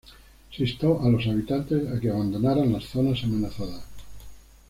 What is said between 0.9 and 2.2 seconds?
a los habitantes que